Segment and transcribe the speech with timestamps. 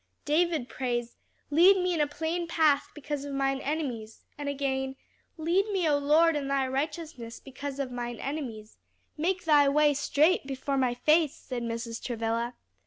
[0.25, 1.17] "David prays,
[1.51, 4.95] 'Lead me in a plain path because of mine enemies'; and again,
[5.37, 8.77] 'Lead me, O Lord, in thy righteousness because of mine enemies,
[9.15, 12.03] make thy way straight before my face,'" said Mrs.
[12.03, 12.55] Travilla.